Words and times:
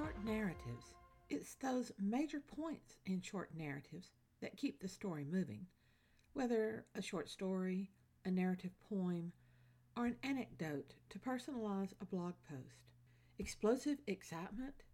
Short 0.00 0.24
narratives. 0.24 0.94
It's 1.28 1.56
those 1.56 1.92
major 2.00 2.40
points 2.40 2.96
in 3.04 3.20
short 3.20 3.50
narratives 3.54 4.12
that 4.40 4.56
keep 4.56 4.80
the 4.80 4.88
story 4.88 5.26
moving. 5.30 5.66
Whether 6.32 6.86
a 6.94 7.02
short 7.02 7.28
story, 7.28 7.90
a 8.24 8.30
narrative 8.30 8.70
poem, 8.88 9.32
or 9.98 10.06
an 10.06 10.16
anecdote 10.22 10.94
to 11.10 11.18
personalize 11.18 11.92
a 12.00 12.06
blog 12.06 12.32
post. 12.48 12.88
Explosive 13.38 13.98
excitement, 14.06 14.84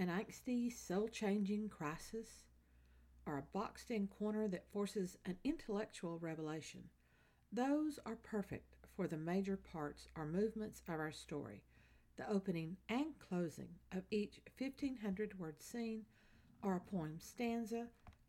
an 0.00 0.08
angsty, 0.08 0.72
soul 0.72 1.06
changing 1.06 1.68
crisis, 1.68 2.42
or 3.26 3.38
a 3.38 3.44
boxed 3.52 3.92
in 3.92 4.08
corner 4.08 4.48
that 4.48 4.72
forces 4.72 5.16
an 5.26 5.36
intellectual 5.44 6.18
revelation. 6.18 6.82
Those 7.52 8.00
are 8.04 8.16
perfect 8.16 8.74
for 8.96 9.06
the 9.06 9.16
major 9.16 9.56
parts 9.56 10.08
or 10.16 10.26
movements 10.26 10.82
of 10.88 10.98
our 10.98 11.12
story, 11.12 11.62
the 12.20 12.30
opening 12.30 12.76
and 12.90 13.18
closing 13.18 13.68
of 13.92 14.02
each 14.10 14.40
1500 14.58 15.38
word 15.38 15.58
scene, 15.62 16.02
or 16.62 16.76
a 16.76 16.94
poem 16.94 17.14
stanza, 17.18 17.86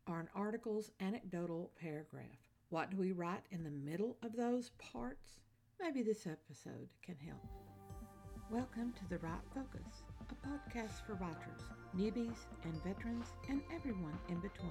or 0.08 0.18
an 0.18 0.28
article's 0.34 0.90
anecdotal 1.00 1.70
paragraph. 1.78 2.24
What 2.70 2.90
do 2.90 2.96
we 2.96 3.12
write 3.12 3.44
in 3.50 3.62
the 3.62 3.70
middle 3.70 4.16
of 4.22 4.34
those 4.34 4.70
parts? 4.78 5.40
Maybe 5.78 6.02
this 6.02 6.26
episode 6.26 6.88
can 7.02 7.16
help. 7.26 7.44
Welcome 8.50 8.94
to 8.94 9.08
The 9.10 9.18
Write 9.18 9.44
Focus, 9.54 10.04
a 10.30 10.48
podcast 10.48 11.04
for 11.06 11.14
writers, 11.14 11.60
newbies, 11.94 12.46
and 12.64 12.82
veterans, 12.82 13.26
and 13.50 13.60
everyone 13.74 14.18
in 14.30 14.36
between. 14.36 14.70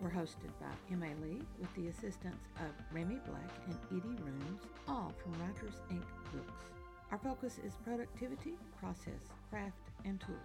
We're 0.00 0.10
hosted 0.10 0.50
by 0.60 0.72
M.A. 0.90 1.14
Lee 1.24 1.40
with 1.60 1.72
the 1.76 1.86
assistance 1.86 2.48
of 2.56 2.72
Remy 2.92 3.20
Black 3.28 3.50
and 3.66 3.76
Edie 3.92 4.22
Rooms, 4.24 4.62
all 4.88 5.12
from 5.22 5.34
Writers 5.34 5.80
Inc. 5.92 6.02
Books. 6.32 6.75
Our 7.12 7.18
focus 7.18 7.60
is 7.64 7.76
productivity, 7.84 8.54
process, 8.80 9.30
craft, 9.48 9.78
and 10.04 10.20
tools. 10.20 10.40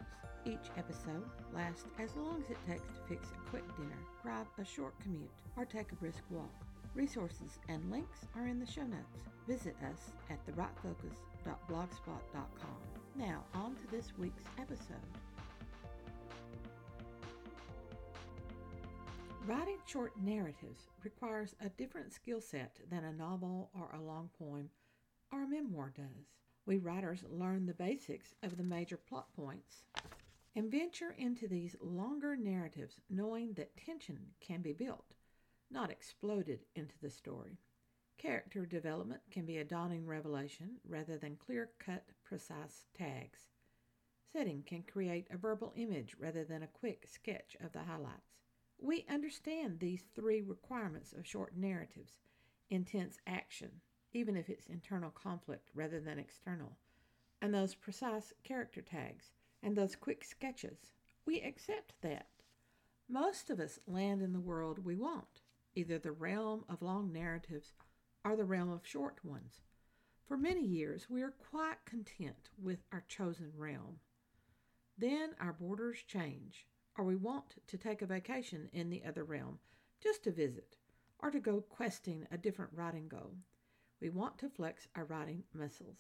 Each 0.46 0.70
episode 0.78 1.24
lasts 1.54 1.86
as 2.00 2.16
long 2.16 2.42
as 2.44 2.52
it 2.52 2.58
takes 2.68 2.88
to 2.88 3.02
fix 3.08 3.30
a 3.30 3.50
quick 3.50 3.66
dinner, 3.78 3.98
grab 4.22 4.46
a 4.60 4.66
short 4.66 4.94
commute, 5.02 5.32
or 5.58 5.66
take 5.66 5.92
a 5.92 5.96
brisk 5.96 6.22
walk. 6.30 6.52
Resources 6.94 7.58
and 7.68 7.90
links 7.90 8.28
are 8.36 8.46
in 8.48 8.60
the 8.60 8.66
show 8.66 8.84
notes. 8.84 9.18
Visit 9.48 9.76
us 9.92 10.12
at 10.30 10.46
thewritefocus.blogspot.com. 10.46 12.78
Now, 13.16 13.44
on 13.56 13.76
to 13.76 13.88
this 13.92 14.16
week's 14.18 14.44
episode. 14.60 14.98
Writing 19.48 19.80
short 19.88 20.14
narratives 20.22 20.90
requires 21.04 21.56
a 21.60 21.70
different 21.70 22.14
skill 22.14 22.40
set 22.42 22.78
than 22.90 23.04
a 23.04 23.12
novel 23.14 23.72
or 23.74 23.90
a 23.96 24.02
long 24.02 24.30
poem 24.38 24.70
or 25.32 25.42
a 25.44 25.48
memoir 25.48 25.92
does. 25.96 26.28
We 26.66 26.78
writers 26.78 27.24
learn 27.30 27.66
the 27.66 27.74
basics 27.74 28.34
of 28.44 28.58
the 28.58 28.64
major 28.64 28.98
plot 28.98 29.34
points 29.36 29.84
and 30.56 30.72
venture 30.72 31.16
into 31.18 31.48
these 31.48 31.76
longer 31.82 32.36
narratives 32.36 33.00
knowing 33.10 33.54
that 33.54 33.78
tension 33.78 34.20
can 34.40 34.62
be 34.62 34.74
built 34.74 35.16
not 35.72 35.90
exploded 35.90 36.66
into 36.76 36.96
the 37.02 37.10
story. 37.10 37.58
Character 38.18 38.66
development 38.66 39.22
can 39.32 39.46
be 39.46 39.58
a 39.58 39.64
dawning 39.64 40.06
revelation 40.06 40.78
rather 40.88 41.18
than 41.18 41.38
clear 41.38 41.72
cut, 41.80 42.04
precise 42.24 42.86
tags. 42.94 43.48
Setting 44.32 44.64
can 44.64 44.84
create 44.84 45.28
a 45.32 45.38
verbal 45.38 45.74
image 45.76 46.16
rather 46.20 46.44
than 46.44 46.64
a 46.64 46.68
quick 46.68 47.08
sketch 47.08 47.58
of 47.64 47.72
the 47.72 47.84
highlights. 47.84 48.36
We 48.78 49.06
understand 49.10 49.80
these 49.80 50.04
three 50.16 50.42
requirements 50.42 51.14
of 51.14 51.26
short 51.28 51.56
narratives 51.56 52.18
intense 52.70 53.18
action, 53.28 53.82
even 54.14 54.36
if 54.36 54.50
it's 54.50 54.66
internal 54.66 55.12
conflict 55.12 55.70
rather 55.74 56.00
than 56.00 56.20
external, 56.20 56.78
and 57.42 57.54
those 57.54 57.76
precise 57.76 58.34
character 58.44 58.82
tags, 58.82 59.32
and 59.64 59.76
those 59.76 59.96
quick 59.96 60.24
sketches. 60.24 60.92
We 61.26 61.42
accept 61.42 61.94
that. 62.02 62.28
Most 63.08 63.50
of 63.50 63.60
us 63.60 63.80
land 63.88 64.22
in 64.22 64.34
the 64.34 64.40
world 64.40 64.86
we 64.86 64.96
want 64.96 65.42
either 65.76 65.98
the 65.98 66.12
realm 66.12 66.66
of 66.68 66.82
long 66.82 67.14
narratives 67.14 67.74
or 68.26 68.36
the 68.36 68.46
realm 68.46 68.70
of 68.70 68.86
short 68.86 69.24
ones. 69.24 69.62
For 70.26 70.38
many 70.38 70.66
years, 70.66 71.10
we 71.10 71.22
are 71.22 71.32
quite 71.32 71.86
content 71.86 72.50
with 72.62 72.84
our 72.92 73.04
chosen 73.08 73.52
realm. 73.56 74.00
Then 74.98 75.32
our 75.40 75.54
borders 75.54 76.04
change, 76.08 76.68
or 76.98 77.06
we 77.06 77.16
want 77.16 77.56
to 77.68 77.78
take 77.78 78.02
a 78.02 78.06
vacation 78.06 78.70
in 78.72 78.90
the 78.90 79.04
other 79.06 79.24
realm, 79.24 79.60
just 80.02 80.24
to 80.24 80.32
visit, 80.32 80.78
or 81.20 81.32
to 81.32 81.40
go 81.40 81.62
questing 81.62 82.28
a 82.32 82.38
different 82.38 82.72
writing 82.74 83.08
goal. 83.08 83.36
We 84.02 84.10
want 84.10 84.40
to 84.40 84.50
flex 84.50 84.88
our 84.96 85.06
writing 85.06 85.44
muscles. 85.54 85.98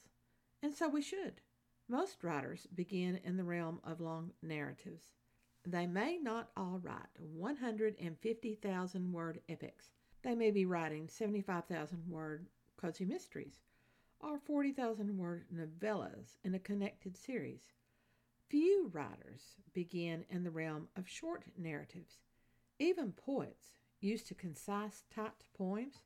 And 0.63 0.73
so 0.73 0.89
we 0.89 1.01
should. 1.01 1.41
Most 1.87 2.23
writers 2.23 2.67
begin 2.73 3.19
in 3.23 3.37
the 3.37 3.43
realm 3.43 3.79
of 3.83 4.01
long 4.01 4.31
narratives. 4.41 5.13
They 5.65 5.85
may 5.85 6.17
not 6.17 6.49
all 6.57 6.79
write 6.81 7.19
150,000 7.19 9.13
word 9.13 9.41
epics. 9.47 9.91
They 10.23 10.33
may 10.33 10.49
be 10.51 10.65
writing 10.65 11.07
75,000 11.07 12.07
word 12.09 12.47
cozy 12.77 13.05
mysteries 13.05 13.59
or 14.19 14.39
40,000 14.39 15.17
word 15.17 15.45
novellas 15.53 16.37
in 16.43 16.55
a 16.55 16.59
connected 16.59 17.15
series. 17.15 17.73
Few 18.49 18.89
writers 18.91 19.55
begin 19.73 20.25
in 20.29 20.43
the 20.43 20.51
realm 20.51 20.87
of 20.95 21.07
short 21.07 21.45
narratives. 21.57 22.19
Even 22.79 23.11
poets, 23.11 23.73
used 23.99 24.27
to 24.27 24.35
concise, 24.35 25.03
typed 25.13 25.45
poems, 25.53 26.01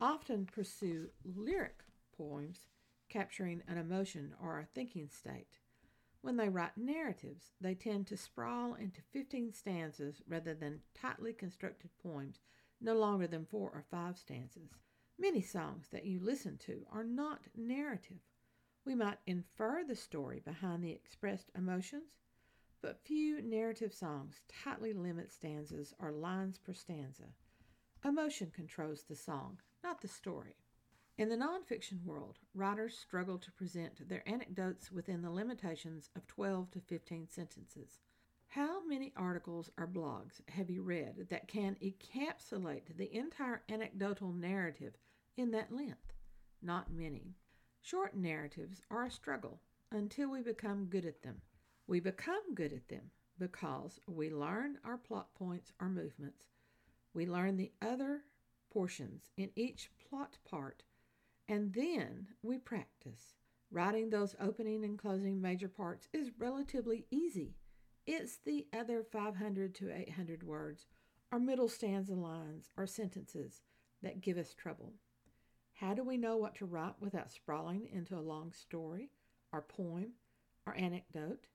often 0.00 0.46
pursue 0.46 1.10
lyric 1.24 1.82
poems 2.16 2.66
capturing 3.08 3.62
an 3.68 3.76
emotion 3.76 4.34
or 4.40 4.58
a 4.58 4.68
thinking 4.74 5.08
state. 5.08 5.58
When 6.22 6.36
they 6.36 6.48
write 6.48 6.76
narratives, 6.76 7.52
they 7.60 7.74
tend 7.74 8.06
to 8.08 8.16
sprawl 8.16 8.74
into 8.74 9.00
15 9.12 9.52
stanzas 9.52 10.22
rather 10.28 10.54
than 10.54 10.82
tightly 10.94 11.32
constructed 11.32 11.90
poems 12.02 12.40
no 12.80 12.94
longer 12.94 13.26
than 13.26 13.46
four 13.46 13.70
or 13.70 13.84
five 13.90 14.16
stanzas. 14.18 14.70
Many 15.18 15.42
songs 15.42 15.88
that 15.92 16.06
you 16.06 16.18
listen 16.20 16.56
to 16.58 16.86
are 16.90 17.04
not 17.04 17.48
narrative. 17.54 18.20
We 18.84 18.94
might 18.94 19.18
infer 19.26 19.84
the 19.84 19.96
story 19.96 20.40
behind 20.40 20.82
the 20.82 20.92
expressed 20.92 21.50
emotions, 21.54 22.14
but 22.80 23.04
few 23.04 23.42
narrative 23.42 23.92
songs 23.92 24.42
tightly 24.48 24.94
limit 24.94 25.30
stanzas 25.30 25.94
or 25.98 26.12
lines 26.12 26.58
per 26.58 26.72
stanza. 26.72 27.34
Emotion 28.02 28.50
controls 28.54 29.04
the 29.04 29.16
song, 29.16 29.58
not 29.82 30.00
the 30.00 30.08
story. 30.08 30.56
In 31.18 31.28
the 31.28 31.36
nonfiction 31.36 32.04
world, 32.04 32.38
writers 32.54 32.96
struggle 32.96 33.38
to 33.38 33.52
present 33.52 34.08
their 34.08 34.26
anecdotes 34.26 34.90
within 34.90 35.22
the 35.22 35.30
limitations 35.30 36.08
of 36.16 36.26
12 36.26 36.70
to 36.70 36.80
15 36.80 37.28
sentences. 37.28 38.00
How 38.48 38.84
many 38.84 39.12
articles 39.16 39.70
or 39.78 39.86
blogs 39.86 40.40
have 40.48 40.70
you 40.70 40.82
read 40.82 41.28
that 41.28 41.46
can 41.46 41.76
encapsulate 41.82 42.96
the 42.96 43.14
entire 43.14 43.62
anecdotal 43.68 44.32
narrative 44.32 44.94
in 45.36 45.50
that 45.52 45.70
length? 45.70 46.12
Not 46.62 46.92
many. 46.92 47.36
Short 47.82 48.16
narratives 48.16 48.82
are 48.90 49.04
a 49.04 49.10
struggle 49.10 49.60
until 49.92 50.30
we 50.30 50.42
become 50.42 50.86
good 50.86 51.04
at 51.04 51.22
them. 51.22 51.42
We 51.86 52.00
become 52.00 52.54
good 52.54 52.72
at 52.72 52.88
them 52.88 53.10
because 53.38 54.00
we 54.06 54.30
learn 54.30 54.78
our 54.84 54.98
plot 54.98 55.28
points 55.34 55.72
or 55.80 55.88
movements. 55.88 56.44
We 57.14 57.26
learn 57.26 57.56
the 57.56 57.72
other 57.82 58.22
portions 58.70 59.30
in 59.36 59.50
each 59.56 59.90
plot 60.08 60.38
part 60.48 60.82
and 61.50 61.74
then 61.74 62.28
we 62.42 62.58
practice. 62.58 63.34
Writing 63.72 64.08
those 64.08 64.36
opening 64.40 64.84
and 64.84 64.96
closing 64.96 65.40
major 65.40 65.68
parts 65.68 66.08
is 66.12 66.30
relatively 66.38 67.06
easy. 67.10 67.56
It's 68.06 68.36
the 68.36 68.68
other 68.72 69.02
500 69.02 69.74
to 69.74 69.90
800 69.90 70.44
words, 70.44 70.86
or 71.32 71.40
middle 71.40 71.68
stanza 71.68 72.14
lines, 72.14 72.68
or 72.76 72.86
sentences 72.86 73.62
that 74.00 74.20
give 74.20 74.38
us 74.38 74.54
trouble. 74.54 74.94
How 75.74 75.92
do 75.92 76.04
we 76.04 76.16
know 76.16 76.36
what 76.36 76.54
to 76.56 76.66
write 76.66 76.94
without 77.00 77.32
sprawling 77.32 77.88
into 77.92 78.16
a 78.16 78.20
long 78.20 78.52
story, 78.52 79.10
or 79.52 79.62
poem, 79.62 80.12
or 80.66 80.76
anecdote? 80.76 81.48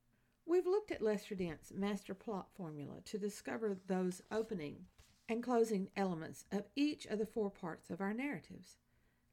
We've 0.45 0.67
looked 0.67 0.91
at 0.91 1.01
Lester 1.01 1.35
Dent's 1.35 1.71
master 1.73 2.13
plot 2.13 2.47
formula 2.53 2.95
to 3.05 3.17
discover 3.17 3.77
those 3.87 4.21
opening 4.29 4.87
and 5.27 5.41
closing 5.41 5.89
elements 5.95 6.45
of 6.51 6.67
each 6.75 7.05
of 7.05 7.19
the 7.19 7.25
four 7.25 7.49
parts 7.49 7.89
of 7.89 8.01
our 8.01 8.13
narratives. 8.13 8.77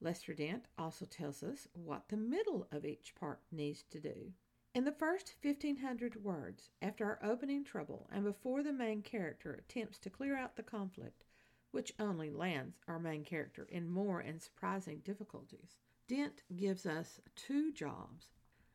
Lester 0.01 0.35
Dent 0.35 0.67
also 0.77 1.05
tells 1.05 1.43
us 1.43 1.69
what 1.75 2.09
the 2.09 2.17
middle 2.17 2.67
of 2.73 2.85
each 2.85 3.15
part 3.15 3.41
needs 3.53 3.85
to 3.91 4.01
do. 4.01 4.33
In 4.75 4.85
the 4.85 4.93
first 4.93 5.35
1500 5.43 6.25
words, 6.25 6.71
after 6.81 7.05
our 7.05 7.21
opening 7.23 7.63
trouble 7.63 8.09
and 8.11 8.25
before 8.25 8.63
the 8.63 8.73
main 8.73 9.03
character 9.03 9.53
attempts 9.53 9.99
to 9.99 10.11
clear 10.11 10.37
out 10.37 10.57
the 10.57 10.63
conflict, 10.63 11.25
which 11.73 11.93
only 11.99 12.31
lands 12.31 12.81
our 12.89 12.99
main 12.99 13.23
character 13.23 13.67
in 13.71 13.89
more 13.89 14.21
and 14.21 14.41
surprising 14.41 15.01
difficulties, 15.01 15.77
Dent 16.09 16.43
gives 16.57 16.87
us 16.87 17.21
two 17.37 17.71
jobs. 17.73 18.29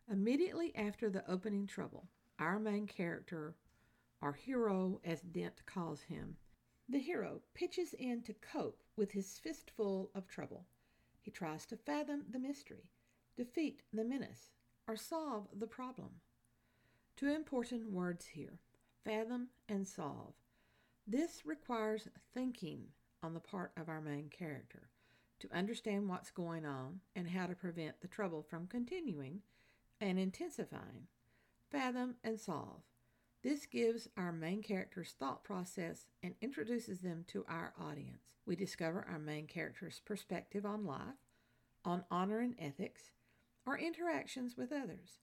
Immediately 0.10 0.76
after 0.76 1.10
the 1.10 1.30
opening 1.30 1.68
trouble, 1.68 2.08
our 2.40 2.60
main 2.60 2.88
character, 2.88 3.56
our 4.22 4.34
hero 4.34 5.02
as 5.04 5.22
Dent 5.22 5.66
calls 5.66 6.02
him, 6.04 6.38
the 6.90 7.00
hero 7.00 7.42
pitches 7.54 7.94
in 7.94 8.22
to 8.24 8.34
cope 8.34 8.82
with 8.96 9.12
his 9.12 9.40
fistful 9.40 10.10
of 10.16 10.28
trouble. 10.28 10.66
He 11.22 11.32
tries 11.32 11.66
to 11.68 11.78
fathom 11.78 12.24
the 12.32 12.40
mystery, 12.40 12.90
defeat 13.36 13.82
the 13.92 14.06
menace, 14.06 14.52
or 14.88 14.96
solve 14.96 15.48
the 15.58 15.68
problem. 15.68 16.22
Two 17.18 17.28
important 17.28 17.92
words 17.92 18.28
here 18.28 18.60
fathom 19.04 19.48
and 19.68 19.88
solve. 19.88 20.34
This 21.06 21.46
requires 21.46 22.08
thinking 22.34 22.84
on 23.24 23.34
the 23.34 23.40
part 23.40 23.72
of 23.78 23.90
our 23.90 24.02
main 24.02 24.30
character 24.30 24.90
to 25.40 25.54
understand 25.54 26.08
what's 26.08 26.32
going 26.32 26.66
on 26.66 27.00
and 27.16 27.30
how 27.30 27.48
to 27.48 27.56
prevent 27.56 28.02
the 28.02 28.08
trouble 28.08 28.44
from 28.44 28.68
continuing 28.68 29.42
and 30.02 30.20
intensifying. 30.20 31.08
Fathom 31.72 32.16
and 32.24 32.40
solve. 32.40 32.82
This 33.48 33.66
gives 33.66 34.10
our 34.18 34.34
main 34.34 34.62
character's 34.62 35.16
thought 35.18 35.46
process 35.46 36.08
and 36.22 36.36
introduces 36.42 37.00
them 37.00 37.24
to 37.30 37.46
our 37.48 37.74
audience. 37.80 38.34
We 38.46 38.58
discover 38.58 39.08
our 39.10 39.20
main 39.20 39.48
character's 39.48 40.02
perspective 40.04 40.66
on 40.66 40.86
life, 40.86 41.16
on 41.86 42.04
honor 42.12 42.42
and 42.42 42.56
ethics, 42.60 43.12
or 43.66 43.80
interactions 43.80 44.58
with 44.58 44.74
others. 44.74 45.22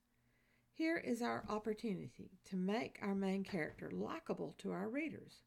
Here 0.73 0.97
is 0.97 1.21
our 1.21 1.45
opportunity 1.47 2.31
to 2.45 2.55
make 2.55 2.97
our 2.99 3.13
main 3.13 3.43
character 3.43 3.91
likable 3.91 4.55
to 4.57 4.71
our 4.71 4.89
readers. 4.89 5.43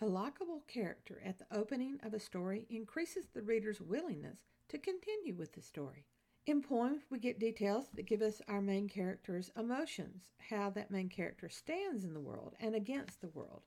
A 0.00 0.06
likable 0.06 0.64
character 0.66 1.20
at 1.22 1.38
the 1.38 1.54
opening 1.54 1.98
of 2.02 2.14
a 2.14 2.18
story 2.18 2.64
increases 2.70 3.26
the 3.34 3.42
reader's 3.42 3.82
willingness 3.82 4.46
to 4.68 4.78
continue 4.78 5.34
with 5.34 5.52
the 5.52 5.60
story. 5.60 6.06
In 6.44 6.60
poems, 6.60 7.02
we 7.08 7.20
get 7.20 7.38
details 7.38 7.86
that 7.94 8.08
give 8.08 8.20
us 8.20 8.42
our 8.48 8.60
main 8.60 8.88
character's 8.88 9.52
emotions, 9.56 10.24
how 10.50 10.70
that 10.70 10.90
main 10.90 11.08
character 11.08 11.48
stands 11.48 12.02
in 12.02 12.14
the 12.14 12.20
world 12.20 12.56
and 12.58 12.74
against 12.74 13.20
the 13.20 13.28
world, 13.28 13.62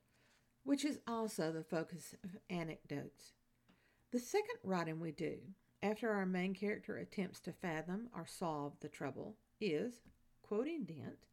which 0.62 0.84
is 0.84 0.98
also 1.06 1.50
the 1.50 1.62
focus 1.62 2.14
of 2.22 2.36
anecdotes. 2.50 3.32
The 4.12 4.18
second 4.18 4.58
writing 4.62 5.00
we 5.00 5.10
do, 5.10 5.38
after 5.82 6.10
our 6.10 6.26
main 6.26 6.52
character 6.52 6.98
attempts 6.98 7.40
to 7.40 7.52
fathom 7.52 8.10
or 8.14 8.26
solve 8.26 8.74
the 8.80 8.88
trouble, 8.90 9.36
is, 9.58 10.02
quoting 10.42 10.84
Dent, 10.84 11.28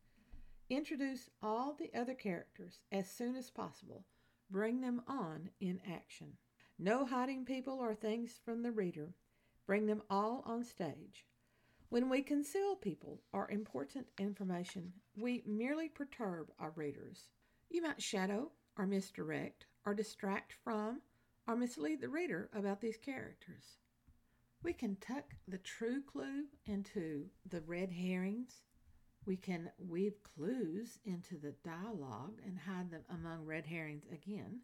introduce 0.69 1.29
all 1.41 1.73
the 1.73 1.91
other 1.93 2.13
characters 2.13 2.79
as 2.89 3.11
soon 3.11 3.35
as 3.35 3.49
possible, 3.49 4.05
bring 4.49 4.79
them 4.79 5.01
on 5.09 5.49
in 5.59 5.81
action. 5.91 6.37
No 6.79 7.05
hiding 7.05 7.43
people 7.43 7.79
or 7.79 7.93
things 7.93 8.39
from 8.45 8.63
the 8.63 8.71
reader, 8.71 9.13
bring 9.67 9.87
them 9.87 10.03
all 10.09 10.41
on 10.45 10.63
stage. 10.63 11.25
When 11.93 12.09
we 12.09 12.23
conceal 12.23 12.75
people 12.75 13.21
or 13.33 13.51
important 13.51 14.07
information, 14.17 14.93
we 15.15 15.43
merely 15.45 15.89
perturb 15.89 16.51
our 16.57 16.71
readers. 16.71 17.29
You 17.69 17.83
might 17.83 18.01
shadow 18.01 18.49
or 18.75 18.87
misdirect 18.87 19.67
or 19.85 19.93
distract 19.93 20.53
from 20.53 21.01
or 21.47 21.55
mislead 21.55 22.01
the 22.01 22.09
reader 22.09 22.49
about 22.51 22.81
these 22.81 22.97
characters. 22.97 23.77
We 24.63 24.73
can 24.73 24.95
tuck 24.95 25.35
the 25.47 25.59
true 25.59 26.01
clue 26.01 26.45
into 26.65 27.27
the 27.47 27.61
red 27.61 27.91
herrings. 27.91 28.63
We 29.27 29.37
can 29.37 29.69
weave 29.77 30.15
clues 30.23 30.97
into 31.05 31.37
the 31.37 31.53
dialogue 31.63 32.39
and 32.43 32.57
hide 32.57 32.89
them 32.89 33.03
among 33.07 33.45
red 33.45 33.67
herrings 33.67 34.05
again. 34.11 34.61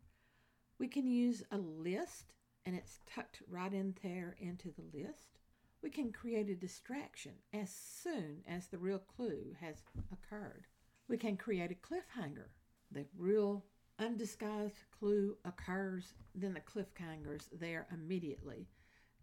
We 0.80 0.88
can 0.88 1.06
use 1.06 1.44
a 1.52 1.60
list 1.60 2.34
and 2.66 2.76
it's 2.76 3.02
tucked 3.06 3.44
right 3.48 3.72
in 3.72 3.94
there 4.02 4.36
into 4.40 4.70
the 4.72 4.98
list 4.98 5.39
we 5.82 5.90
can 5.90 6.12
create 6.12 6.50
a 6.50 6.56
distraction 6.56 7.34
as 7.54 7.70
soon 7.70 8.42
as 8.48 8.68
the 8.68 8.78
real 8.78 9.00
clue 9.00 9.56
has 9.62 9.82
occurred. 10.12 10.68
We 11.08 11.18
can 11.18 11.38
create 11.38 11.72
a 11.72 11.76
cliffhanger. 11.76 12.50
The 12.92 13.06
real 13.18 13.66
undisguised 13.98 14.84
clue 14.98 15.38
occurs, 15.46 16.14
then 16.36 16.54
the 16.54 16.60
cliffhanger's 16.60 17.50
there 17.52 17.88
immediately 17.94 18.68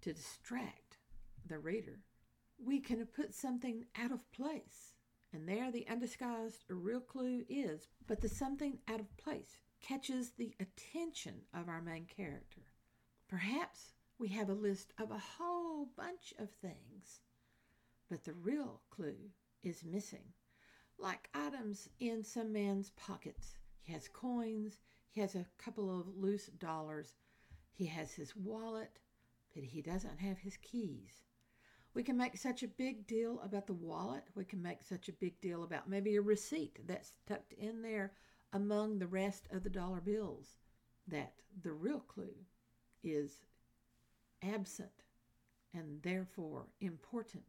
to 0.03 0.13
distract 0.13 0.99
the 1.47 1.59
reader. 1.59 2.01
We 2.59 2.81
can 2.81 3.05
put 3.07 3.35
something 3.35 3.85
out 4.01 4.13
of 4.13 4.31
place, 4.33 4.95
and 5.33 5.49
there 5.49 5.71
the 5.71 5.87
undisguised 5.89 6.65
real 6.69 7.01
clue 7.01 7.45
is, 7.49 7.89
but 8.07 8.21
the 8.21 8.29
something 8.29 8.79
out 8.89 9.01
of 9.01 9.17
place 9.17 9.61
catches 9.81 10.31
the 10.31 10.55
attention 10.61 11.43
of 11.53 11.69
our 11.69 11.83
main 11.83 12.07
character. 12.07 12.63
Perhaps 13.29 13.96
we 14.19 14.29
have 14.29 14.49
a 14.49 14.55
list 14.55 14.93
of 14.99 15.11
a 15.11 15.23
whole 15.39 15.89
bunch 15.97 16.33
of 16.39 16.49
things, 16.51 17.21
but 18.09 18.25
the 18.25 18.33
real 18.33 18.81
clue 18.91 19.31
is 19.63 19.85
missing. 19.85 20.33
Like 20.99 21.29
items 21.35 21.89
in 22.01 22.25
some 22.25 22.53
man's 22.53 22.91
pockets. 22.91 23.57
He 23.83 23.93
has 23.93 24.09
coins, 24.09 24.79
he 25.11 25.21
has 25.21 25.35
a 25.35 25.47
couple 25.59 26.01
of 26.01 26.17
loose 26.17 26.47
dollars, 26.47 27.15
he 27.73 27.87
has 27.87 28.13
his 28.13 28.35
wallet, 28.35 28.99
but 29.55 29.65
he 29.65 29.83
doesn't 29.83 30.21
have 30.21 30.39
his 30.39 30.57
keys. 30.57 31.23
We 31.93 32.03
can 32.03 32.17
make 32.17 32.37
such 32.37 32.63
a 32.63 32.69
big 32.69 33.07
deal 33.07 33.41
about 33.43 33.67
the 33.67 33.73
wallet. 33.73 34.25
We 34.35 34.45
can 34.45 34.63
make 34.63 34.83
such 34.83 35.09
a 35.09 35.13
big 35.13 35.41
deal 35.41 35.63
about 35.63 35.89
maybe 35.89 36.17
a 36.17 36.23
receipt 36.23 36.79
that's 36.87 37.13
tucked 37.27 37.55
in 37.55 37.81
there 37.83 38.13
among 38.53 38.99
the 38.99 39.07
rest 39.07 39.49
of 39.51 39.63
the 39.63 39.71
dollar 39.71 40.01
bills 40.01 40.57
that 41.09 41.33
the 41.63 41.73
real 41.73 42.01
clue 42.01 42.35
is 43.03 43.41
absent 44.43 45.05
and 45.75 46.03
therefore 46.03 46.67
important, 46.81 47.45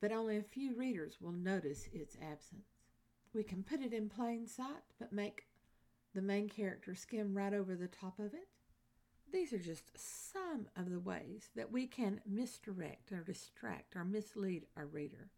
but 0.00 0.12
only 0.12 0.36
a 0.36 0.42
few 0.42 0.74
readers 0.76 1.18
will 1.20 1.32
notice 1.32 1.88
its 1.92 2.16
absence. 2.22 2.68
We 3.32 3.42
can 3.42 3.62
put 3.62 3.80
it 3.80 3.92
in 3.92 4.08
plain 4.08 4.46
sight, 4.46 4.82
but 4.98 5.12
make 5.12 5.46
the 6.14 6.22
main 6.22 6.48
character 6.48 6.94
skim 6.94 7.36
right 7.36 7.54
over 7.54 7.76
the 7.76 7.88
top 7.88 8.18
of 8.18 8.34
it. 8.34 8.48
These 9.32 9.52
are 9.52 9.58
just 9.58 9.84
some 9.94 10.66
of 10.76 10.90
the 10.90 10.98
ways 10.98 11.50
that 11.54 11.70
we 11.70 11.86
can 11.86 12.20
misdirect 12.26 13.12
or 13.12 13.22
distract 13.22 13.94
or 13.94 14.04
mislead 14.04 14.66
our 14.76 14.86
reader. 14.86 15.30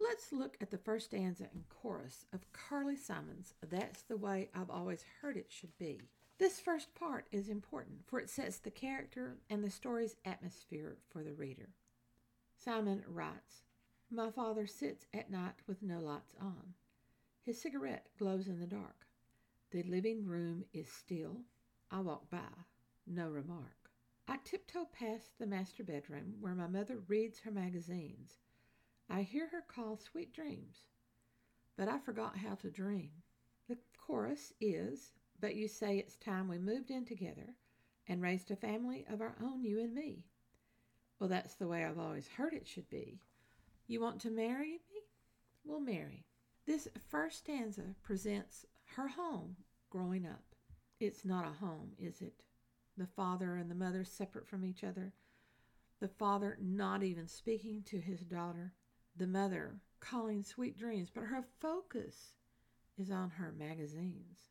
Let's 0.00 0.32
look 0.32 0.56
at 0.62 0.70
the 0.70 0.78
first 0.78 1.06
stanza 1.06 1.44
and 1.52 1.68
chorus 1.68 2.24
of 2.32 2.50
Carly 2.52 2.96
Simon's 2.96 3.52
That's 3.68 4.02
the 4.02 4.16
Way 4.16 4.48
I've 4.54 4.70
Always 4.70 5.04
Heard 5.20 5.36
It 5.36 5.48
Should 5.50 5.76
Be. 5.78 6.00
This 6.40 6.58
first 6.58 6.94
part 6.94 7.26
is 7.32 7.50
important, 7.50 8.06
for 8.06 8.18
it 8.18 8.30
sets 8.30 8.56
the 8.56 8.70
character 8.70 9.36
and 9.50 9.62
the 9.62 9.68
story's 9.68 10.16
atmosphere 10.24 10.96
for 11.10 11.22
the 11.22 11.34
reader. 11.34 11.68
Simon 12.56 13.04
writes 13.06 13.64
My 14.10 14.30
father 14.30 14.66
sits 14.66 15.06
at 15.12 15.30
night 15.30 15.56
with 15.66 15.82
no 15.82 15.98
lights 15.98 16.34
on. 16.40 16.72
His 17.42 17.60
cigarette 17.60 18.06
glows 18.18 18.48
in 18.48 18.58
the 18.58 18.66
dark. 18.66 19.06
The 19.70 19.82
living 19.82 20.24
room 20.24 20.64
is 20.72 20.88
still. 20.88 21.42
I 21.90 22.00
walk 22.00 22.30
by, 22.30 22.64
no 23.06 23.28
remark. 23.28 23.90
I 24.26 24.38
tiptoe 24.42 24.86
past 24.86 25.38
the 25.38 25.46
master 25.46 25.84
bedroom 25.84 26.36
where 26.40 26.54
my 26.54 26.68
mother 26.68 27.00
reads 27.06 27.40
her 27.40 27.50
magazines. 27.50 28.38
I 29.10 29.24
hear 29.24 29.48
her 29.48 29.60
call 29.68 29.98
sweet 29.98 30.32
dreams, 30.32 30.86
but 31.76 31.86
I 31.86 31.98
forgot 31.98 32.38
how 32.38 32.54
to 32.54 32.70
dream. 32.70 33.10
The 33.68 33.76
chorus 33.98 34.54
is 34.58 35.12
but 35.40 35.54
you 35.54 35.68
say 35.68 35.98
it's 35.98 36.16
time 36.16 36.48
we 36.48 36.58
moved 36.58 36.90
in 36.90 37.04
together 37.04 37.54
and 38.06 38.20
raised 38.20 38.50
a 38.50 38.56
family 38.56 39.06
of 39.10 39.20
our 39.20 39.36
own, 39.42 39.64
you 39.64 39.80
and 39.80 39.94
me. 39.94 40.26
Well, 41.18 41.28
that's 41.28 41.54
the 41.54 41.68
way 41.68 41.84
I've 41.84 41.98
always 41.98 42.28
heard 42.28 42.54
it 42.54 42.66
should 42.66 42.88
be. 42.88 43.20
You 43.86 44.00
want 44.00 44.20
to 44.22 44.30
marry 44.30 44.72
me? 44.72 45.02
We'll 45.64 45.80
marry. 45.80 46.24
This 46.66 46.88
first 47.10 47.38
stanza 47.38 47.94
presents 48.02 48.66
her 48.96 49.08
home 49.08 49.56
growing 49.90 50.26
up. 50.26 50.44
It's 50.98 51.24
not 51.24 51.46
a 51.46 51.64
home, 51.64 51.92
is 51.98 52.20
it? 52.20 52.42
The 52.96 53.06
father 53.06 53.56
and 53.56 53.70
the 53.70 53.74
mother 53.74 54.04
separate 54.04 54.46
from 54.46 54.64
each 54.64 54.84
other. 54.84 55.12
The 56.00 56.08
father 56.08 56.58
not 56.60 57.02
even 57.02 57.26
speaking 57.26 57.82
to 57.86 58.00
his 58.00 58.20
daughter. 58.20 58.74
The 59.16 59.26
mother 59.26 59.80
calling 60.00 60.42
sweet 60.42 60.78
dreams, 60.78 61.10
but 61.14 61.24
her 61.24 61.44
focus 61.60 62.34
is 62.98 63.10
on 63.10 63.30
her 63.30 63.52
magazines. 63.52 64.48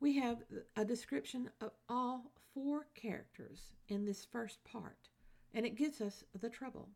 We 0.00 0.18
have 0.18 0.42
a 0.76 0.84
description 0.84 1.50
of 1.60 1.70
all 1.88 2.32
four 2.52 2.88
characters 2.94 3.72
in 3.88 4.04
this 4.04 4.24
first 4.24 4.62
part, 4.64 5.08
and 5.52 5.64
it 5.64 5.76
gives 5.76 6.00
us 6.00 6.24
the 6.38 6.50
trouble. 6.50 6.88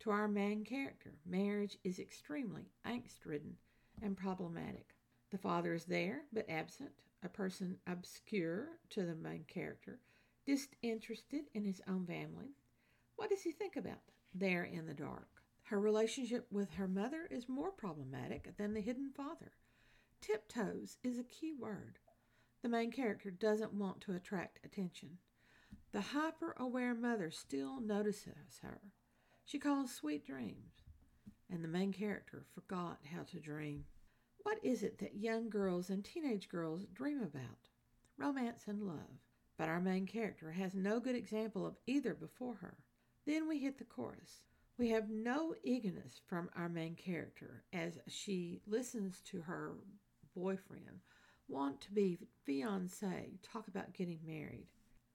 To 0.00 0.10
our 0.10 0.28
main 0.28 0.64
character, 0.64 1.12
marriage 1.24 1.78
is 1.84 1.98
extremely 1.98 2.70
angst 2.86 3.24
ridden 3.24 3.56
and 4.02 4.16
problematic. 4.16 4.96
The 5.30 5.38
father 5.38 5.74
is 5.74 5.84
there, 5.84 6.22
but 6.32 6.48
absent, 6.50 6.90
a 7.22 7.28
person 7.28 7.78
obscure 7.86 8.78
to 8.90 9.04
the 9.04 9.14
main 9.14 9.44
character, 9.44 10.00
disinterested 10.44 11.44
in 11.54 11.64
his 11.64 11.80
own 11.88 12.06
family. 12.06 12.54
What 13.16 13.30
does 13.30 13.42
he 13.42 13.52
think 13.52 13.76
about 13.76 14.02
there 14.34 14.64
in 14.64 14.86
the 14.86 14.94
dark? 14.94 15.28
Her 15.62 15.80
relationship 15.80 16.46
with 16.50 16.74
her 16.74 16.88
mother 16.88 17.26
is 17.30 17.48
more 17.48 17.70
problematic 17.70 18.56
than 18.56 18.74
the 18.74 18.80
hidden 18.80 19.10
father. 19.16 19.52
Tiptoes 20.20 20.98
is 21.02 21.18
a 21.18 21.24
key 21.24 21.54
word. 21.58 21.98
The 22.64 22.70
main 22.70 22.90
character 22.90 23.30
doesn't 23.30 23.74
want 23.74 24.00
to 24.00 24.14
attract 24.14 24.58
attention. 24.64 25.18
The 25.92 26.00
hyper 26.00 26.54
aware 26.56 26.94
mother 26.94 27.30
still 27.30 27.78
notices 27.78 28.60
her. 28.62 28.80
She 29.44 29.58
calls 29.58 29.94
sweet 29.94 30.24
dreams, 30.24 30.72
and 31.50 31.62
the 31.62 31.68
main 31.68 31.92
character 31.92 32.46
forgot 32.54 33.00
how 33.14 33.24
to 33.24 33.38
dream. 33.38 33.84
What 34.44 34.64
is 34.64 34.82
it 34.82 34.96
that 35.00 35.14
young 35.14 35.50
girls 35.50 35.90
and 35.90 36.02
teenage 36.02 36.48
girls 36.48 36.86
dream 36.94 37.20
about? 37.20 37.68
Romance 38.16 38.62
and 38.66 38.86
love. 38.86 39.20
But 39.58 39.68
our 39.68 39.78
main 39.78 40.06
character 40.06 40.50
has 40.52 40.74
no 40.74 41.00
good 41.00 41.16
example 41.16 41.66
of 41.66 41.76
either 41.86 42.14
before 42.14 42.54
her. 42.54 42.78
Then 43.26 43.46
we 43.46 43.58
hit 43.58 43.76
the 43.76 43.84
chorus. 43.84 44.40
We 44.78 44.88
have 44.88 45.10
no 45.10 45.54
eagerness 45.64 46.22
from 46.26 46.48
our 46.56 46.70
main 46.70 46.94
character 46.94 47.64
as 47.74 47.98
she 48.08 48.62
listens 48.66 49.20
to 49.26 49.42
her 49.42 49.74
boyfriend 50.34 51.02
want 51.48 51.80
to 51.82 51.92
be 51.92 52.18
fiance 52.44 53.30
talk 53.42 53.68
about 53.68 53.92
getting 53.92 54.20
married. 54.26 54.66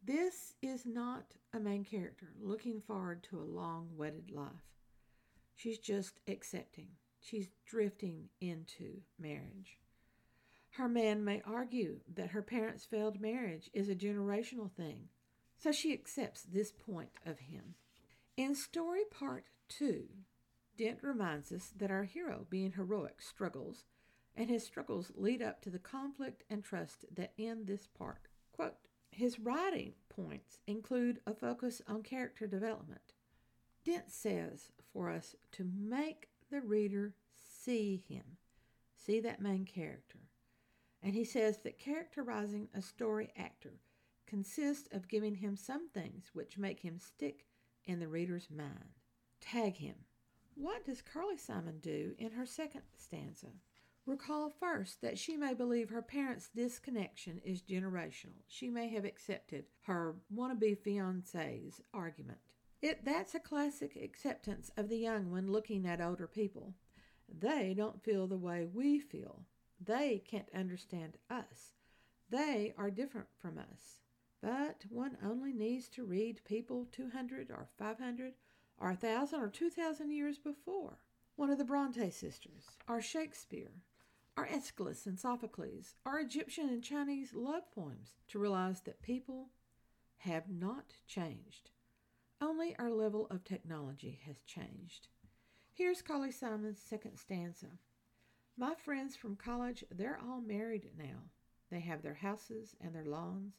This 0.03 0.53
is 0.62 0.86
not 0.86 1.33
a 1.53 1.59
main 1.59 1.83
character 1.83 2.27
looking 2.41 2.81
forward 2.81 3.24
to 3.24 3.39
a 3.39 3.43
long 3.43 3.89
wedded 3.98 4.31
life. 4.31 4.50
She's 5.55 5.79
just 5.79 6.19
accepting. 6.27 6.88
She's 7.19 7.50
drifting 7.65 8.29
into 8.39 9.01
marriage. 9.19 9.77
Her 10.71 10.88
man 10.88 11.25
may 11.25 11.41
argue 11.45 12.00
that 12.13 12.29
her 12.29 12.41
parents' 12.41 12.86
failed 12.86 13.19
marriage 13.19 13.69
is 13.74 13.89
a 13.89 13.95
generational 13.95 14.71
thing, 14.71 15.09
so 15.57 15.71
she 15.71 15.93
accepts 15.93 16.43
this 16.43 16.71
point 16.71 17.09
of 17.25 17.39
him. 17.39 17.75
In 18.38 18.55
story 18.55 19.01
part 19.12 19.45
two, 19.67 20.05
Dent 20.77 21.00
reminds 21.01 21.51
us 21.51 21.74
that 21.75 21.91
our 21.91 22.03
hero, 22.03 22.45
being 22.50 22.71
heroic, 22.71 23.21
struggles, 23.21 23.83
and 24.36 24.50
his 24.50 24.63
struggles 24.63 25.12
lead 25.15 25.41
up 25.41 25.62
to 25.62 25.69
the 25.69 25.79
conflict 25.79 26.43
and 26.50 26.63
trust 26.63 27.05
that 27.13 27.33
end 27.38 27.67
this 27.67 27.88
part. 27.88 28.27
Quote, 28.51 28.75
his 29.12 29.39
writing 29.39 29.93
points 30.07 30.59
include 30.67 31.19
a 31.25 31.33
focus 31.33 31.81
on 31.88 32.03
character 32.03 32.48
development. 32.48 33.13
Dent 33.83 34.12
says 34.12 34.71
for 34.93 35.09
us 35.09 35.36
to 35.53 35.69
make 35.77 36.29
the 36.51 36.62
reader 36.62 37.13
see 37.36 38.03
him, 38.07 38.38
see 38.95 39.19
that 39.19 39.41
main 39.41 39.65
character. 39.65 40.19
And 41.01 41.13
he 41.13 41.24
says 41.24 41.59
that 41.63 41.79
characterizing 41.79 42.67
a 42.74 42.81
story 42.81 43.31
actor 43.38 43.79
consists 44.27 44.88
of 44.91 45.07
giving 45.07 45.36
him 45.36 45.55
some 45.55 45.89
things 45.89 46.31
which 46.33 46.57
make 46.57 46.81
him 46.81 47.00
stick 47.00 47.45
in 47.86 48.00
the 48.00 48.07
reader's 48.07 48.50
mind. 48.50 48.95
Tag 49.41 49.77
him. 49.77 49.95
What 50.55 50.86
does 50.86 51.01
Carly 51.01 51.38
Simon 51.38 51.79
do 51.79 52.13
in 52.19 52.31
her 52.31 52.45
second 52.45 52.83
stanza? 52.98 53.48
Recall 54.10 54.50
first 54.50 55.01
that 55.01 55.20
she 55.20 55.38
may 55.38 55.54
believe 55.54 55.92
her 55.92 56.01
parents' 56.01 56.50
disconnection 56.50 57.39
is 57.46 57.62
generational. 57.62 58.42
She 58.48 58.68
may 58.68 58.89
have 58.89 59.06
accepted 59.06 59.66
her 59.82 60.16
wannabe 60.34 60.80
fiance's 60.80 61.80
argument. 61.94 62.39
It 62.82 63.06
that's 63.06 63.36
a 63.36 63.39
classic 63.39 63.96
acceptance 63.96 64.72
of 64.75 64.89
the 64.89 64.98
young 64.98 65.30
one 65.30 65.51
looking 65.51 65.86
at 65.86 66.01
older 66.01 66.25
people. 66.25 66.74
They 67.32 67.75
don't 67.78 68.01
feel 68.04 68.25
the 68.25 68.36
way 68.36 68.66
we 68.66 69.00
feel. 69.00 69.46
They 69.80 70.24
can't 70.28 70.50
understand 70.56 71.18
us. 71.30 71.75
They 72.32 72.74
are 72.80 72.89
different 72.89 73.28
from 73.39 73.60
us. 73.60 74.00
But 74.42 74.86
one 74.89 75.18
only 75.24 75.54
needs 75.54 75.88
to 75.89 76.04
read 76.04 76.42
people 76.46 76.88
200 76.92 77.51
or 77.51 77.68
500 77.78 78.34
or 78.80 78.88
1,000 78.88 79.39
or 79.39 79.50
2,000 79.50 80.10
years 80.10 80.39
before. 80.39 80.98
One 81.36 81.51
of 81.51 81.60
the 81.60 81.63
Bronte 81.63 82.10
sisters, 82.10 82.66
or 82.88 83.01
Shakespeare, 83.01 83.72
or 84.39 84.48
Aeschylus 84.48 85.05
and 85.05 85.19
Sophocles, 85.19 85.96
or 86.05 86.17
Egyptian 86.17 86.69
and 86.69 86.81
Chinese 86.81 87.34
love 87.34 87.63
poems 87.75 88.12
to 88.29 88.39
realize 88.39 88.79
that 88.81 89.01
people 89.01 89.50
have 90.19 90.50
not 90.50 90.93
changed. 91.05 91.72
Only 92.39 92.74
our 92.79 92.89
level 92.89 93.27
of 93.29 93.43
technology 93.43 94.22
has 94.25 94.38
changed. 94.46 95.10
Here's 95.74 96.01
Carly 96.01 96.31
Simon's 96.31 96.79
second 96.79 97.17
stanza. 97.17 97.67
My 98.58 98.75
friends 98.75 99.17
from 99.17 99.36
college, 99.36 99.84
they're 99.91 100.19
all 100.25 100.39
married 100.39 100.88
now. 100.98 101.31
They 101.69 101.81
have 101.81 102.01
their 102.01 102.13
houses 102.13 102.77
and 102.79 102.96
their 102.96 103.05
lawns. 103.05 103.55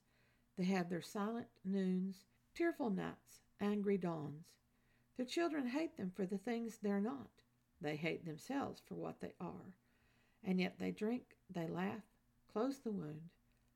They 0.56 0.64
have 0.64 0.88
their 0.88 1.02
silent 1.02 1.49
noons, 1.62 2.25
tearful 2.54 2.88
nights, 2.88 3.42
angry 3.60 3.99
dawns. 3.99 4.46
Their 5.18 5.26
children 5.26 5.66
hate 5.66 5.99
them 5.99 6.10
for 6.16 6.25
the 6.25 6.38
things 6.38 6.78
they're 6.78 7.02
not. 7.02 7.42
They 7.82 7.96
hate 7.96 8.25
themselves 8.25 8.80
for 8.88 8.94
what 8.94 9.20
they 9.20 9.34
are. 9.42 9.75
And 10.44 10.61
yet 10.61 10.78
they 10.78 10.90
drink, 10.90 11.37
they 11.49 11.68
laugh, 11.68 12.02
close 12.52 12.78
the 12.78 12.90
wound, 12.90 13.30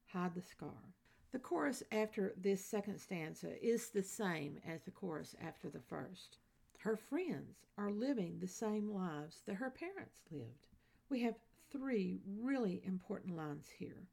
hide 0.06 0.34
the 0.34 0.42
scar. 0.42 0.94
The 1.32 1.38
chorus 1.38 1.82
after 1.90 2.32
this 2.36 2.64
second 2.64 3.00
stanza 3.00 3.52
is 3.60 3.90
the 3.90 4.02
same 4.02 4.60
as 4.66 4.82
the 4.82 4.90
chorus 4.92 5.34
after 5.44 5.68
the 5.68 5.80
first. 5.80 6.38
Her 6.78 6.96
friends 6.96 7.66
are 7.76 7.90
living 7.90 8.38
the 8.38 8.46
same 8.46 8.92
lives 8.92 9.42
that 9.46 9.56
her 9.56 9.70
parents 9.70 10.20
lived. 10.30 10.68
We 11.08 11.22
have 11.22 11.34
three 11.70 12.20
really 12.24 12.82
important 12.84 13.36
lines 13.36 13.68
here. 13.78 14.06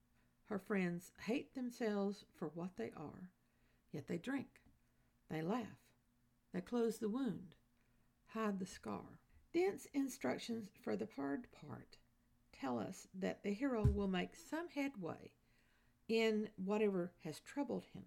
Her 0.45 0.57
friends 0.57 1.11
hate 1.25 1.53
themselves 1.53 2.25
for 2.33 2.47
what 2.55 2.75
they 2.75 2.91
are, 2.97 3.29
yet 3.91 4.07
they 4.07 4.17
drink, 4.17 4.61
they 5.29 5.41
laugh, 5.41 5.79
they 6.53 6.61
close 6.61 6.97
the 6.97 7.07
wound, 7.07 7.55
hide 8.33 8.59
the 8.59 8.65
scar. 8.65 9.19
Dent's 9.53 9.85
instructions 9.93 10.71
for 10.81 10.95
the 10.95 11.05
third 11.05 11.47
part 11.51 11.97
tell 12.61 12.79
us 12.79 13.07
that 13.19 13.43
the 13.43 13.53
hero 13.53 13.83
will 13.83 14.07
make 14.07 14.35
some 14.35 14.67
headway 14.69 15.31
in 16.07 16.47
whatever 16.63 17.11
has 17.23 17.39
troubled 17.39 17.85
him. 17.93 18.03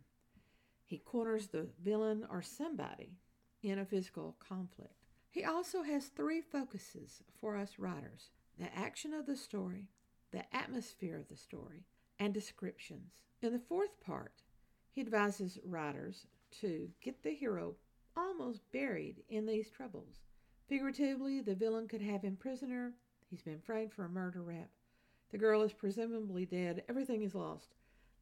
He 0.84 0.99
corners 0.99 1.49
the 1.49 1.66
villain 1.82 2.26
or 2.30 2.42
somebody 2.42 3.18
in 3.62 3.78
a 3.78 3.84
physical 3.84 4.37
conflict. 4.38 4.94
He 5.30 5.44
also 5.44 5.82
has 5.82 6.06
three 6.06 6.40
focuses 6.40 7.23
for 7.40 7.56
us 7.56 7.78
writers 7.78 8.30
the 8.56 8.73
action 8.78 9.12
of 9.12 9.26
the 9.26 9.37
story, 9.37 9.88
the 10.30 10.44
atmosphere 10.54 11.18
of 11.18 11.28
the 11.28 11.37
story, 11.37 11.87
and 12.20 12.32
descriptions. 12.32 13.14
In 13.42 13.52
the 13.52 13.58
fourth 13.58 14.00
part, 14.00 14.42
he 14.92 15.00
advises 15.00 15.58
writers 15.64 16.26
to 16.61 16.88
get 17.02 17.25
the 17.25 17.34
hero 17.34 17.75
almost 18.16 18.61
buried 18.73 19.25
in 19.28 19.46
these 19.46 19.70
troubles. 19.70 20.20
Figuratively, 20.68 21.40
the 21.40 21.56
villain 21.56 21.88
could 21.88 22.02
have 22.02 22.23
him 22.23 22.37
prisoner. 22.37 22.92
He's 23.34 23.42
been 23.42 23.58
framed 23.58 23.92
for 23.92 24.04
a 24.04 24.08
murder 24.08 24.42
rap. 24.42 24.70
The 25.32 25.38
girl 25.38 25.62
is 25.62 25.72
presumably 25.72 26.46
dead. 26.46 26.84
Everything 26.88 27.24
is 27.24 27.34
lost. 27.34 27.74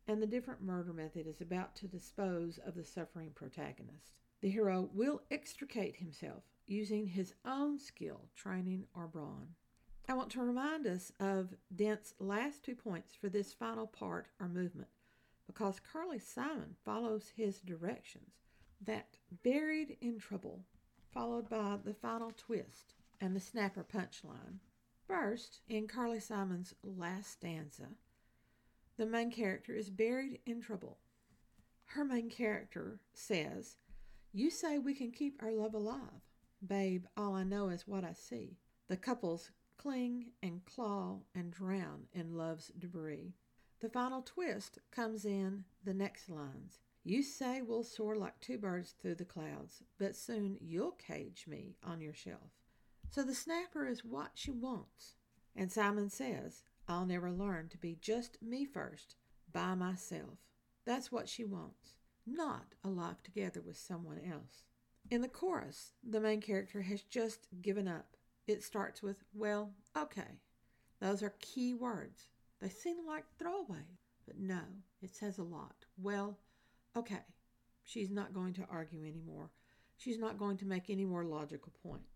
And 0.09 0.23
the 0.23 0.27
different 0.27 0.63
murder 0.63 0.95
method 0.95 1.27
is 1.27 1.43
about 1.43 1.77
to 1.77 1.87
dispose 1.87 2.59
of 2.67 2.75
the 2.75 2.83
suffering 2.83 3.29
protagonist. 3.35 4.15
The 4.41 4.49
hero 4.49 4.89
will 4.95 5.21
extricate 5.31 5.97
himself 5.97 6.45
using 6.67 7.07
his 7.07 7.35
own 7.45 7.79
skill, 7.79 8.23
training, 8.35 8.87
or 8.95 9.07
brawn. 9.07 9.49
I 10.09 10.15
want 10.15 10.31
to 10.31 10.41
remind 10.41 10.87
us 10.87 11.13
of 11.21 11.57
Dent's 11.77 12.15
last 12.19 12.65
two 12.65 12.75
points 12.75 13.15
for 13.15 13.29
this 13.29 13.53
final 13.53 13.87
part 13.87 14.29
or 14.41 14.49
movement 14.49 14.89
because 15.47 15.79
Carly 15.93 16.21
Simon 16.21 16.77
follows 16.87 17.33
his 17.37 17.61
directions. 17.61 18.47
That 18.81 19.19
buried 19.45 19.99
in 20.01 20.19
trouble, 20.19 20.65
followed 21.13 21.51
by 21.51 21.77
the 21.85 21.93
final 21.93 22.33
twist 22.35 22.95
and 23.21 23.37
the 23.37 23.41
snapper 23.41 23.85
punchline. 23.85 24.59
First, 25.13 25.61
in 25.69 25.89
Carly 25.89 26.21
Simon's 26.21 26.75
last 26.83 27.33
stanza, 27.33 27.89
the 28.97 29.05
main 29.05 29.31
character 29.31 29.75
is 29.75 29.91
buried 29.91 30.39
in 30.47 30.63
trouble. 30.63 30.97
Her 31.85 32.03
main 32.03 32.31
character 32.31 32.99
says, 33.13 33.77
You 34.33 34.49
say 34.49 34.79
we 34.79 34.95
can 34.95 35.11
keep 35.11 35.39
our 35.43 35.53
love 35.53 35.75
alive. 35.75 36.23
Babe, 36.67 37.05
all 37.15 37.35
I 37.35 37.45
know 37.45 37.69
is 37.69 37.87
what 37.87 38.05
I 38.05 38.15
see. 38.15 38.57
The 38.89 38.97
couples 38.97 39.51
cling 39.77 40.31
and 40.43 40.65
claw 40.65 41.19
and 41.35 41.53
drown 41.53 42.05
in 42.15 42.39
love's 42.39 42.69
debris. 42.79 43.35
The 43.81 43.91
final 43.91 44.23
twist 44.23 44.79
comes 44.91 45.27
in 45.27 45.65
the 45.85 45.93
next 45.93 46.31
lines. 46.31 46.81
You 47.05 47.23
say 47.23 47.61
we'll 47.61 47.85
soar 47.85 48.17
like 48.17 48.41
two 48.41 48.57
birds 48.57 48.95
through 49.03 49.17
the 49.17 49.27
clouds, 49.27 49.83
but 49.99 50.17
soon 50.17 50.57
you'll 50.63 50.93
cage 50.93 51.45
me 51.47 51.77
on 51.85 52.01
your 52.01 52.15
shelf. 52.15 52.62
So 53.13 53.23
the 53.23 53.35
snapper 53.35 53.87
is 53.87 54.07
what 54.07 54.31
she 54.35 54.51
wants. 54.51 55.17
And 55.55 55.71
Simon 55.71 56.09
says, 56.09 56.63
I'll 56.89 57.05
never 57.05 57.31
learn 57.31 57.69
to 57.69 57.77
be 57.77 57.99
just 58.01 58.39
me 58.41 58.65
first, 58.65 59.17
by 59.53 59.75
myself. 59.75 60.39
That's 60.87 61.13
what 61.13 61.29
she 61.29 61.45
wants, 61.45 61.97
not 62.27 62.75
a 62.83 62.89
life 62.89 63.23
together 63.23 63.61
with 63.61 63.77
someone 63.77 64.19
else. 64.19 64.65
In 65.11 65.21
the 65.21 65.29
chorus, 65.29 65.93
the 66.03 66.21
main 66.21 66.41
character 66.41 66.81
has 66.81 67.03
just 67.03 67.49
given 67.61 67.87
up 67.87 68.17
it 68.47 68.63
starts 68.63 69.03
with, 69.03 69.23
well, 69.35 69.71
okay. 69.97 70.41
Those 71.01 71.23
are 71.23 71.35
key 71.41 71.75
words. 71.75 72.29
They 72.61 72.71
seem 72.71 73.07
like 73.07 73.25
throwaways, 73.39 74.07
but 74.27 74.39
no, 74.39 74.63
it 75.03 75.15
says 75.15 75.39
a 75.39 75.43
lot. 75.43 75.85
Well, 75.97 76.39
okay. 76.97 77.25
She's 77.85 78.11
not 78.11 78.35
going 78.35 78.55
to 78.55 78.67
argue 78.71 79.05
anymore. 79.05 79.51
She's 79.97 80.19
not 80.19 80.39
going 80.39 80.57
to 80.59 80.67
make 80.67 80.89
any 80.89 81.05
more 81.05 81.25
logical 81.25 81.73
points. 81.83 82.12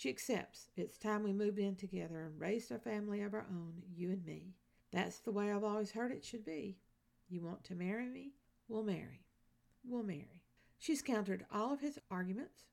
She 0.00 0.08
accepts 0.08 0.70
it's 0.78 0.96
time 0.96 1.22
we 1.22 1.34
moved 1.34 1.58
in 1.58 1.76
together 1.76 2.22
and 2.22 2.40
raised 2.40 2.72
a 2.72 2.78
family 2.78 3.20
of 3.20 3.34
our 3.34 3.44
own, 3.50 3.82
you 3.94 4.08
and 4.08 4.24
me. 4.24 4.54
That's 4.90 5.18
the 5.18 5.30
way 5.30 5.52
I've 5.52 5.62
always 5.62 5.90
heard 5.90 6.10
it 6.10 6.24
should 6.24 6.42
be. 6.42 6.78
You 7.28 7.42
want 7.42 7.64
to 7.64 7.74
marry 7.74 8.08
me? 8.08 8.32
We'll 8.66 8.82
marry. 8.82 9.26
We'll 9.84 10.02
marry. 10.02 10.42
She's 10.78 11.02
countered 11.02 11.44
all 11.52 11.74
of 11.74 11.82
his 11.82 11.98
arguments 12.10 12.64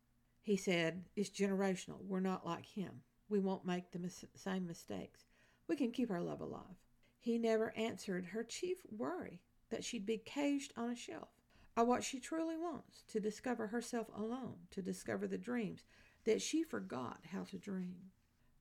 he 0.42 0.56
said, 0.56 1.04
It's 1.18 1.30
generational. 1.30 2.02
We're 2.08 2.22
not 2.22 2.46
like 2.46 2.66
him. 2.66 3.02
We 3.28 3.40
won't 3.40 3.66
make 3.66 3.92
the 3.92 4.00
mis- 4.00 4.24
same 4.34 4.66
mistakes. 4.66 5.26
We 5.68 5.76
can 5.76 5.92
keep 5.92 6.10
our 6.10 6.22
love 6.22 6.40
alive. 6.40 6.80
He 7.20 7.38
never 7.38 7.76
answered 7.76 8.28
her 8.28 8.46
chief 8.46 8.78
worry 8.90 9.42
that 9.70 9.84
she'd 9.84 10.06
be 10.06 10.18
caged 10.18 10.72
on 10.78 10.92
a 10.92 10.96
shelf, 10.96 11.28
or 11.76 11.84
what 11.84 12.06
she 12.06 12.22
truly 12.22 12.56
wants 12.56 13.04
to 13.10 13.20
discover 13.20 13.68
herself 13.68 14.08
alone, 14.16 14.60
to 14.72 14.82
discover 14.82 15.28
the 15.28 15.38
dreams 15.38 15.84
that 16.28 16.42
she 16.42 16.62
forgot 16.62 17.20
how 17.32 17.44
to 17.44 17.58
dream. 17.58 18.12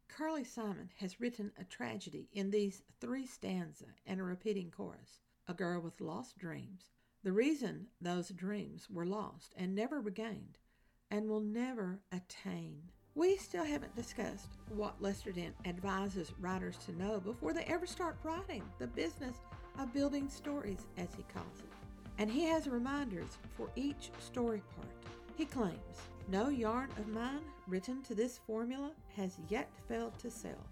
Carly 0.06 0.44
Simon 0.44 0.88
has 1.00 1.20
written 1.20 1.50
a 1.58 1.64
tragedy 1.64 2.28
in 2.32 2.48
these 2.48 2.84
three 3.00 3.26
stanzas 3.26 4.00
and 4.06 4.20
a 4.20 4.22
repeating 4.22 4.70
chorus 4.70 5.20
A 5.48 5.52
girl 5.52 5.80
with 5.80 6.00
lost 6.00 6.38
dreams. 6.38 6.92
The 7.24 7.32
reason 7.32 7.88
those 8.00 8.28
dreams 8.28 8.88
were 8.88 9.04
lost 9.04 9.52
and 9.56 9.74
never 9.74 10.00
regained 10.00 10.58
and 11.10 11.28
will 11.28 11.40
never 11.40 11.98
attain. 12.12 12.82
We 13.16 13.36
still 13.36 13.64
haven't 13.64 13.96
discussed 13.96 14.58
what 14.68 15.02
Lester 15.02 15.32
Dent 15.32 15.56
advises 15.64 16.32
writers 16.38 16.76
to 16.86 16.96
know 16.96 17.18
before 17.18 17.52
they 17.52 17.64
ever 17.64 17.86
start 17.86 18.16
writing 18.22 18.62
the 18.78 18.86
business 18.86 19.34
of 19.80 19.92
building 19.92 20.28
stories, 20.28 20.86
as 20.98 21.08
he 21.16 21.24
calls 21.34 21.58
it. 21.58 21.72
And 22.18 22.30
he 22.30 22.44
has 22.44 22.68
reminders 22.68 23.38
for 23.56 23.70
each 23.74 24.12
story 24.20 24.62
part. 24.76 24.92
He 25.36 25.44
claims 25.44 26.08
no 26.28 26.48
yarn 26.48 26.90
of 26.98 27.08
mine 27.08 27.42
written 27.66 28.02
to 28.02 28.14
this 28.14 28.38
formula 28.46 28.92
has 29.16 29.38
yet 29.48 29.70
failed 29.88 30.18
to 30.18 30.30
sell. 30.30 30.66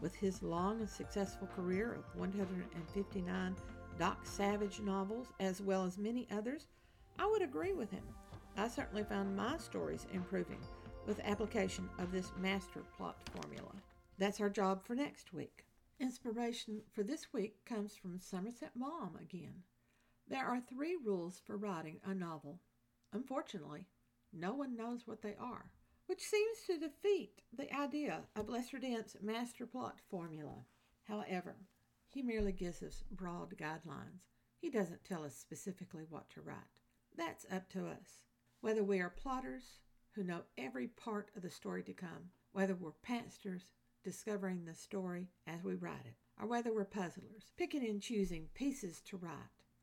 With 0.00 0.14
his 0.14 0.42
long 0.42 0.80
and 0.80 0.88
successful 0.88 1.48
career 1.54 1.92
of 1.92 2.18
159 2.18 3.56
Doc 3.98 4.26
Savage 4.26 4.80
novels, 4.80 5.28
as 5.40 5.62
well 5.62 5.84
as 5.84 5.96
many 5.96 6.26
others, 6.30 6.66
I 7.18 7.26
would 7.26 7.42
agree 7.42 7.72
with 7.72 7.90
him. 7.90 8.02
I 8.56 8.68
certainly 8.68 9.04
found 9.04 9.36
my 9.36 9.56
stories 9.56 10.06
improving 10.12 10.60
with 11.06 11.20
application 11.20 11.88
of 11.98 12.12
this 12.12 12.32
master 12.38 12.80
plot 12.96 13.16
formula. 13.32 13.72
That's 14.18 14.40
our 14.40 14.50
job 14.50 14.84
for 14.84 14.94
next 14.94 15.32
week. 15.32 15.64
Inspiration 16.00 16.82
for 16.92 17.02
this 17.02 17.32
week 17.32 17.64
comes 17.64 17.94
from 17.94 18.18
Somerset 18.18 18.72
Maugham 18.76 19.16
again. 19.20 19.62
There 20.28 20.44
are 20.44 20.60
three 20.60 20.96
rules 21.02 21.40
for 21.46 21.56
writing 21.56 22.00
a 22.04 22.14
novel. 22.14 22.60
Unfortunately, 23.12 23.86
no 24.32 24.52
one 24.52 24.76
knows 24.76 25.06
what 25.06 25.22
they 25.22 25.36
are, 25.40 25.70
which 26.06 26.20
seems 26.20 26.58
to 26.66 26.78
defeat 26.78 27.42
the 27.56 27.74
idea 27.74 28.22
of 28.36 28.48
Lester 28.48 28.78
Dent's 28.78 29.16
master 29.22 29.66
plot 29.66 30.00
formula. 30.08 30.64
However, 31.04 31.56
he 32.08 32.22
merely 32.22 32.52
gives 32.52 32.82
us 32.82 33.04
broad 33.10 33.56
guidelines. 33.56 34.30
He 34.58 34.70
doesn't 34.70 35.04
tell 35.04 35.24
us 35.24 35.36
specifically 35.36 36.04
what 36.08 36.30
to 36.30 36.40
write. 36.40 36.56
That's 37.16 37.46
up 37.52 37.68
to 37.70 37.86
us. 37.86 38.24
Whether 38.60 38.82
we 38.82 39.00
are 39.00 39.10
plotters 39.10 39.80
who 40.12 40.24
know 40.24 40.42
every 40.56 40.88
part 40.88 41.30
of 41.36 41.42
the 41.42 41.50
story 41.50 41.82
to 41.84 41.92
come, 41.92 42.30
whether 42.52 42.74
we're 42.74 42.92
pantsters 43.02 43.72
discovering 44.02 44.64
the 44.64 44.74
story 44.74 45.28
as 45.46 45.62
we 45.62 45.74
write 45.74 46.06
it, 46.06 46.14
or 46.40 46.46
whether 46.46 46.72
we're 46.72 46.84
puzzlers 46.84 47.52
picking 47.56 47.84
and 47.84 48.00
choosing 48.00 48.46
pieces 48.54 49.02
to 49.02 49.16
write, 49.16 49.32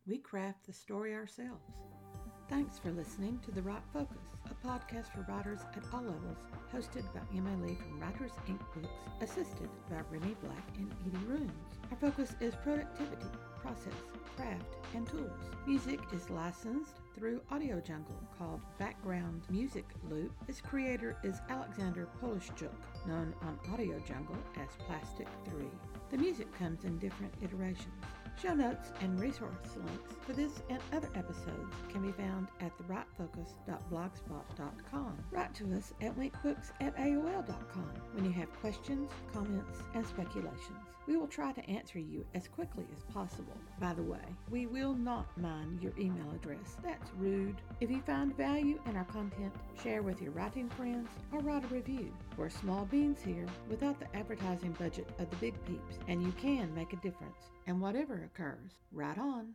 we 0.08 0.18
craft 0.18 0.66
the 0.66 0.74
story 0.74 1.14
ourselves. 1.14 2.03
Thanks 2.50 2.78
for 2.78 2.92
listening 2.92 3.40
to 3.46 3.52
The 3.52 3.62
Write 3.62 3.82
Focus, 3.94 4.18
a 4.46 4.68
podcast 4.68 5.08
for 5.14 5.26
writers 5.32 5.62
at 5.76 5.84
all 5.94 6.02
levels, 6.02 6.38
hosted 6.74 7.04
by 7.14 7.22
M.A. 7.36 7.66
Lee 7.66 7.76
from 7.76 8.00
Writers 8.00 8.34
Inc. 8.48 8.60
Books, 8.76 8.94
assisted 9.22 9.70
by 9.90 10.02
Remy 10.12 10.36
Black 10.44 10.64
and 10.78 10.92
Edie 11.08 11.26
Runes. 11.26 11.52
Our 11.90 11.98
focus 11.98 12.36
is 12.42 12.54
productivity, 12.56 13.28
process, 13.62 13.94
craft, 14.36 14.66
and 14.94 15.08
tools. 15.08 15.32
Music 15.66 16.00
is 16.14 16.30
licensed 16.30 17.00
through 17.16 17.42
Audio 17.50 17.80
Jungle 17.80 18.22
called 18.38 18.62
Background 18.78 19.44
Music 19.50 19.86
Loop. 20.10 20.32
Its 20.48 20.62
creator 20.62 21.16
is 21.24 21.40
Alexander 21.50 22.08
Polishchuk, 22.22 22.74
known 23.08 23.34
on 23.42 23.58
Audio 23.74 24.00
Jungle 24.00 24.38
as 24.58 24.70
Plastic 24.86 25.28
3. 25.50 25.66
The 26.12 26.18
music 26.18 26.54
comes 26.60 26.84
in 26.84 27.00
different 27.00 27.34
iterations. 27.42 28.04
Show 28.42 28.54
notes 28.54 28.92
and 29.02 29.20
resource 29.20 29.52
links 29.78 30.16
for 30.26 30.34
this 30.34 30.62
and 30.70 30.80
other 30.92 31.10
episodes 31.16 31.74
can 31.90 32.02
be 32.02 32.12
found 32.12 32.48
at 32.60 32.78
thewritefocus.blogspot.com. 32.78 35.18
Write 35.32 35.56
to 35.56 35.74
us 35.78 35.94
at 36.02 36.18
winkbooks 36.18 36.72
at 36.82 36.94
AOL.com 36.98 37.92
when 38.14 38.26
you 38.26 38.32
have 38.32 38.52
questions, 38.60 39.10
comments, 39.34 39.80
and 39.94 40.06
speculations. 40.06 40.90
We 41.06 41.18
will 41.18 41.28
try 41.28 41.52
to 41.52 41.70
answer 41.70 42.00
you 42.00 42.26
as 42.34 42.48
quickly 42.48 42.86
as 42.96 43.04
possible. 43.14 43.58
By 43.80 43.94
the 43.94 44.04
way, 44.04 44.24
we 44.50 44.68
will 44.68 44.94
not 44.94 45.38
mind 45.38 45.82
your 45.82 45.92
email 46.00 46.32
address. 46.34 46.78
That's 46.82 47.12
rude. 47.18 47.58
If 47.82 47.92
you 47.92 48.02
find 48.02 48.36
value 48.38 48.80
in 48.86 48.96
our 48.96 49.04
content, 49.06 49.54
share 49.82 50.02
with 50.02 50.22
your 50.22 50.32
writing 50.32 50.70
friends 50.70 51.10
or 51.34 51.42
write 51.42 51.66
a 51.66 51.68
review. 51.68 52.14
We're 52.36 52.50
small 52.50 52.86
beans 52.86 53.22
here 53.22 53.46
without 53.70 54.00
the 54.00 54.16
advertising 54.16 54.72
budget 54.80 55.08
of 55.20 55.30
the 55.30 55.36
big 55.36 55.54
peeps, 55.66 56.00
and 56.08 56.24
you 56.24 56.32
can 56.32 56.74
make 56.74 56.92
a 56.92 56.98
difference. 56.98 57.52
And 57.68 57.80
whatever 57.80 58.24
occurs, 58.24 58.72
right 58.92 59.18
on. 59.18 59.54